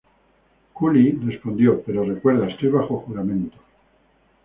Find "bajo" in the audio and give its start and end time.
2.69-3.01